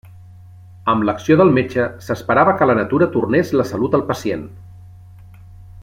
[0.93, 4.49] Amb l'acció del metge, s'esperava que la natura tornés la salut al pacient.